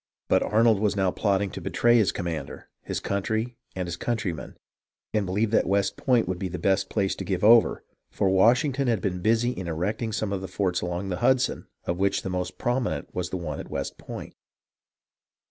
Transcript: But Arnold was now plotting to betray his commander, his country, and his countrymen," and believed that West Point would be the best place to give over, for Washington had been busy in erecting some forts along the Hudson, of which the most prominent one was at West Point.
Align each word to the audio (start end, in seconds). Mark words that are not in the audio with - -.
But 0.29 0.41
Arnold 0.41 0.79
was 0.79 0.95
now 0.95 1.11
plotting 1.11 1.51
to 1.51 1.61
betray 1.61 1.97
his 1.97 2.11
commander, 2.11 2.69
his 2.81 2.99
country, 2.99 3.55
and 3.75 3.87
his 3.87 3.97
countrymen," 3.97 4.57
and 5.13 5.27
believed 5.27 5.51
that 5.51 5.67
West 5.67 5.95
Point 5.95 6.27
would 6.27 6.39
be 6.39 6.47
the 6.47 6.57
best 6.57 6.89
place 6.89 7.13
to 7.17 7.23
give 7.23 7.43
over, 7.43 7.83
for 8.09 8.27
Washington 8.27 8.87
had 8.87 8.99
been 8.99 9.21
busy 9.21 9.51
in 9.51 9.67
erecting 9.67 10.11
some 10.11 10.31
forts 10.47 10.81
along 10.81 11.09
the 11.09 11.17
Hudson, 11.17 11.67
of 11.85 11.99
which 11.99 12.23
the 12.23 12.31
most 12.31 12.57
prominent 12.57 13.13
one 13.13 13.13
was 13.29 13.59
at 13.59 13.69
West 13.69 13.99
Point. 13.99 14.33